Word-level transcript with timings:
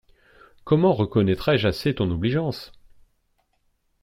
Comment 0.63 0.93
reconnaitrai-je 0.95 1.67
assez 1.67 1.93
ton 1.93 2.09
obligeance? 2.09 2.71